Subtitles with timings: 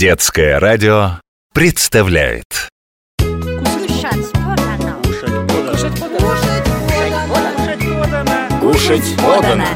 [0.00, 1.20] Детское радио
[1.52, 2.70] представляет.
[3.18, 4.96] Кушать подано.
[8.62, 9.66] Кушать подано.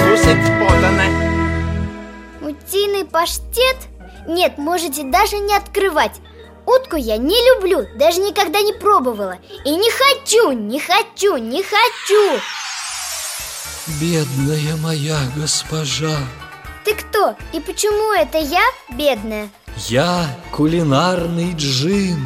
[0.00, 1.06] Кушать подано.
[2.40, 3.76] Утиный паштет?
[4.26, 6.20] Нет, можете даже не открывать.
[6.66, 9.38] Утку я не люблю, даже никогда не пробовала.
[9.64, 12.40] И не хочу, не хочу, не хочу.
[14.00, 16.18] Бедная моя госпожа
[16.90, 17.36] Ты кто?
[17.52, 19.48] И почему это я бедная?
[19.88, 22.18] Я кулинарный джин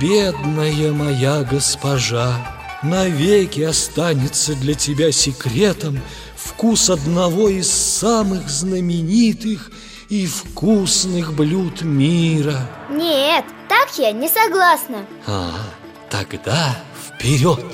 [0.00, 2.34] Бедная моя госпожа
[2.82, 6.00] Навеки останется для тебя секретом
[6.34, 9.70] Вкус одного из самых знаменитых
[10.08, 15.52] и вкусных блюд мира Нет, так я не согласна А,
[16.10, 16.76] тогда
[17.06, 17.64] вперед!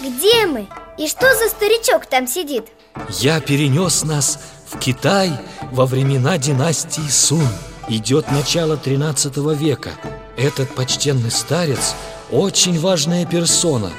[0.00, 0.66] Где мы?
[0.98, 2.68] И что за старичок там сидит?
[3.20, 5.30] Я перенес нас в Китай
[5.70, 7.46] во времена династии Сун.
[7.88, 9.90] Идет начало 13 века.
[10.38, 11.94] Этот почтенный старец
[12.30, 13.90] очень важная персона.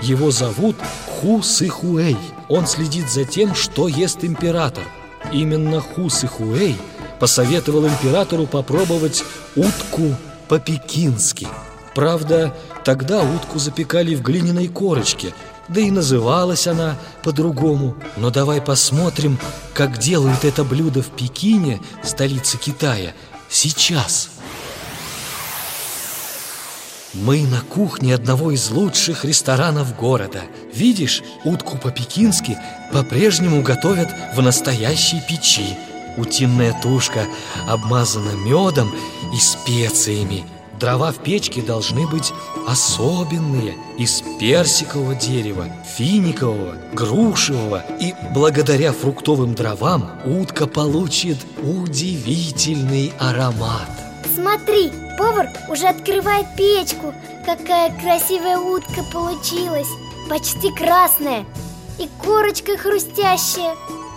[0.00, 0.76] Его зовут
[1.08, 2.16] Ху Сыхуэй.
[2.48, 4.84] Он следит за тем, что ест император.
[5.32, 6.76] Именно Ху Сыхуэй
[7.18, 9.24] посоветовал императору попробовать
[9.56, 10.14] утку
[10.48, 11.48] по-пекински.
[11.94, 15.34] Правда, тогда утку запекали в глиняной корочке
[15.68, 17.96] Да и называлась она по-другому.
[18.16, 19.38] Но давай посмотрим,
[19.72, 23.14] как делают это блюдо в Пекине, столице Китая,
[23.48, 24.30] сейчас.
[27.14, 30.42] Мы на кухне одного из лучших ресторанов города.
[30.74, 32.58] Видишь, утку по-пекински
[32.92, 35.78] по-прежнему готовят в настоящей печи.
[36.16, 37.26] Утиная тушка
[37.68, 38.92] обмазана медом
[39.32, 40.44] и специями
[40.78, 42.32] Дрова в печке должны быть
[42.66, 45.66] особенные Из персикового дерева,
[45.96, 47.84] финикового, грушевого.
[48.00, 53.88] И благодаря фруктовым дровам утка получит удивительный аромат.
[54.34, 57.14] Смотри, повар уже открывает печку.
[57.44, 59.88] Какая красивая утка получилась.
[60.28, 61.44] Почти красная.
[61.98, 63.76] И корочка хрустящая.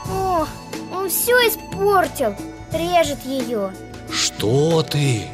[0.09, 0.47] О,
[0.91, 2.35] он все испортил.
[2.73, 3.71] Режет ее
[4.11, 5.27] Что ты?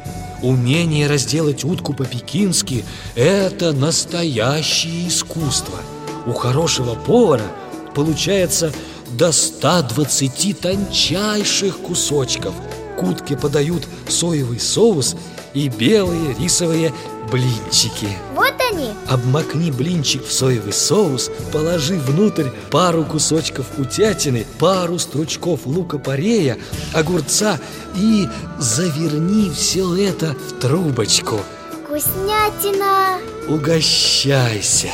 [0.44, 2.84] Умение разделать утку по-пекински–
[3.14, 5.78] это настоящее искусство.
[6.26, 7.46] У хорошего повара
[7.94, 8.70] получается
[9.12, 12.52] до 120 тончайших кусочков.
[12.98, 15.16] К утке подают соевый соус
[15.54, 16.92] и белые рисовые
[17.32, 18.08] блинчики.
[18.34, 18.43] Вот
[18.74, 26.58] они Обмакни блинчик в соевый соус, положи внутрь пару кусочков утятины, пару стручков лука-порея,
[26.92, 27.58] огурца
[27.96, 31.40] и заверни все это в трубочку.
[31.84, 33.18] Вкуснятина
[33.48, 34.88] Угощайся!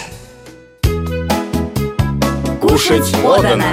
[2.60, 3.64] Кушать подано.